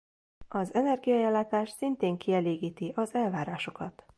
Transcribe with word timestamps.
Az 0.47 0.73
energiaellátás 0.73 1.69
szintén 1.69 2.17
kielégíti 2.17 2.91
az 2.95 3.13
elvárásokat. 3.15 4.05